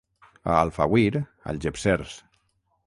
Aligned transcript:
A 0.53 0.55
Alfauir, 0.61 1.27
algepsers. 1.45 2.23